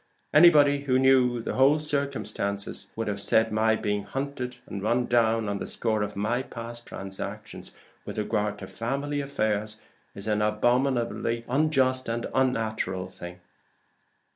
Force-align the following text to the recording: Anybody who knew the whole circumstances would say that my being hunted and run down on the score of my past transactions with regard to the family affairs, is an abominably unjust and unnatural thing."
Anybody 0.33 0.85
who 0.85 0.97
knew 0.97 1.43
the 1.43 1.53
whole 1.53 1.77
circumstances 1.77 2.91
would 2.95 3.19
say 3.19 3.43
that 3.43 3.51
my 3.51 3.75
being 3.75 4.01
hunted 4.01 4.55
and 4.65 4.81
run 4.81 5.05
down 5.05 5.47
on 5.47 5.59
the 5.59 5.67
score 5.67 6.01
of 6.01 6.15
my 6.15 6.41
past 6.41 6.87
transactions 6.87 7.71
with 8.03 8.17
regard 8.17 8.57
to 8.57 8.65
the 8.65 8.71
family 8.71 9.21
affairs, 9.21 9.77
is 10.15 10.25
an 10.25 10.41
abominably 10.41 11.45
unjust 11.47 12.09
and 12.09 12.25
unnatural 12.33 13.09
thing." 13.09 13.41